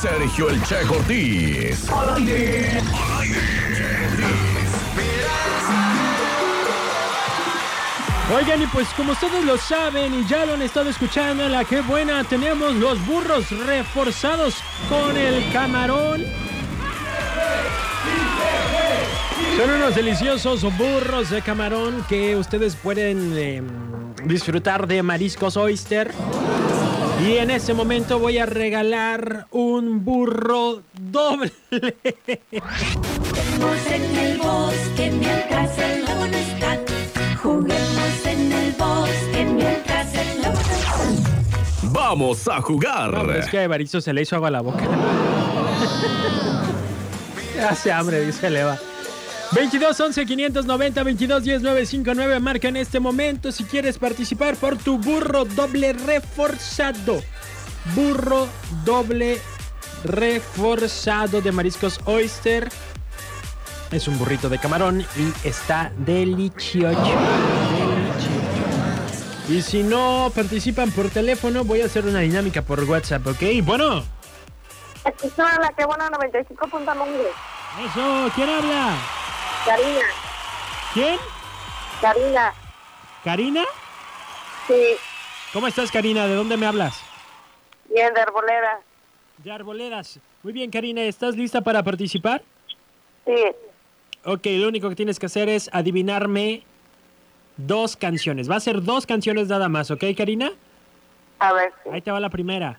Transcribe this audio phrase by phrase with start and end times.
[0.00, 1.88] Sergio El Che Cortés.
[1.90, 2.80] Al aire.
[2.80, 3.88] Al aire.
[8.32, 11.64] Oigan, y pues como ustedes lo saben y ya lo han estado escuchando en la
[11.64, 14.56] que buena, tenemos los burros reforzados
[14.88, 16.24] con el camarón.
[19.56, 23.62] Son unos deliciosos burros de camarón que ustedes pueden eh,
[24.26, 26.12] disfrutar de mariscos oyster.
[27.20, 31.50] Y en este momento voy a regalar un burro doble.
[31.70, 31.96] Juguemos
[33.90, 36.78] en el bosque mientras el lobo no está.
[37.42, 40.94] Juguemos en el bosque mientras el lobo no está.
[41.82, 43.10] Vamos a jugar.
[43.12, 44.84] No, es que a Evaristo se le hizo agua a la boca.
[47.68, 48.78] Hace hambre, dice Leva.
[49.52, 54.98] 22 11 590 22 10 959 marca en este momento si quieres participar por tu
[54.98, 57.22] burro doble reforzado.
[57.94, 58.46] Burro
[58.84, 59.40] doble
[60.04, 62.68] reforzado de mariscos oyster.
[63.90, 67.00] Es un burrito de camarón y está delicioso.
[69.48, 73.42] Y si no participan por teléfono, voy a hacer una dinámica por WhatsApp, ¿ok?
[73.62, 74.04] Bueno,
[75.04, 77.06] Aquí la que buena 95.9.
[77.86, 79.17] eso, ¿quién habla?
[79.64, 80.00] Karina,
[80.94, 81.18] ¿Quién?
[82.00, 82.54] Karina,
[83.24, 83.64] ¿Karina?
[84.66, 84.96] sí,
[85.52, 86.26] ¿Cómo estás, Karina?
[86.26, 87.02] ¿De dónde me hablas?
[87.92, 88.80] bien de arbolera,
[89.38, 90.20] De Arboledas.
[90.42, 92.42] Muy bien, Karina, ¿estás lista para participar?
[93.24, 93.44] sí,
[94.24, 96.64] Ok, lo único que tienes que hacer es adivinarme
[97.56, 98.50] dos canciones.
[98.50, 100.50] Va a ser dos canciones nada más, ¿ok, Karina?
[101.38, 101.90] a ver, sí.
[101.92, 102.78] Ahí te va la primera.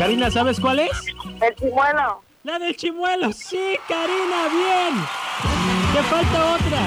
[0.00, 0.90] Karina, ¿sabes cuál es?
[1.42, 3.30] El chimuelo, La del chimuelo.
[3.34, 4.94] Sí, Karina, bien.
[5.92, 6.86] Te falta otra.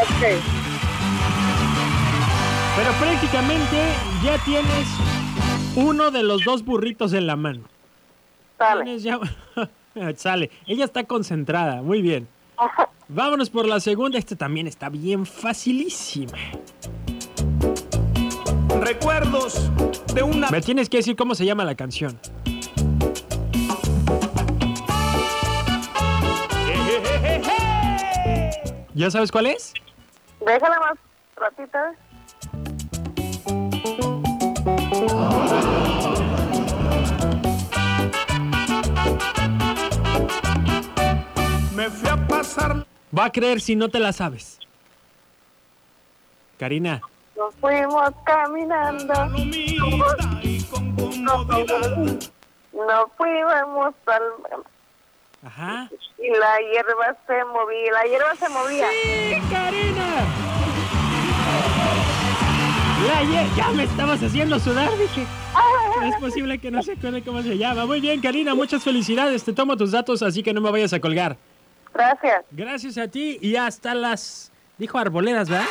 [0.00, 0.42] ok,
[2.76, 3.76] Pero prácticamente
[4.24, 4.88] ya tienes
[5.76, 7.64] uno de los dos burritos en la mano.
[8.56, 8.98] sale.
[8.98, 9.20] Ya...
[10.16, 10.50] Sale.
[10.66, 11.82] Ella está concentrada.
[11.82, 12.26] Muy bien.
[13.08, 14.16] Vámonos por la segunda.
[14.18, 16.32] Esta también está bien facilísima.
[18.88, 19.70] Recuerdos
[20.14, 22.18] de una Me tienes que decir cómo se llama la canción.
[28.94, 29.74] ¿Ya sabes cuál es?
[30.40, 30.98] Déjala más
[31.36, 31.78] ratito.
[41.74, 44.58] me fui a pasar Va a creer si no te la sabes.
[46.56, 47.02] Karina.
[47.38, 49.78] Nos fuimos caminando, y
[50.64, 51.96] con comodidad.
[52.72, 54.22] nos fuimos al...
[55.46, 55.88] Ajá.
[56.18, 58.88] Y la hierba se movía, la hierba se movía.
[58.90, 60.24] ¡Sí, Karina!
[63.06, 65.24] La ye- ya me estabas haciendo sudar, dije.
[66.00, 67.86] No es posible que no se acuerde cómo se llama.
[67.86, 69.44] Muy bien, Karina, muchas felicidades.
[69.44, 71.36] Te tomo tus datos, así que no me vayas a colgar.
[71.94, 72.44] Gracias.
[72.50, 74.50] Gracias a ti y hasta las...
[74.76, 75.66] Dijo arboledas, ¿verdad?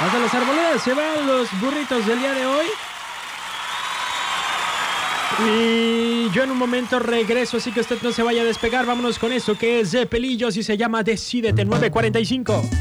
[0.00, 2.66] Hasta las arboledas se van los burritos del día de hoy.
[5.44, 8.86] Y yo en un momento regreso, así que usted no se vaya a despegar.
[8.86, 12.78] Vámonos con esto que es de pelillos y se llama Decídete 945.